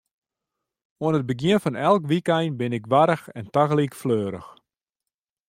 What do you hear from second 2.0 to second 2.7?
wykein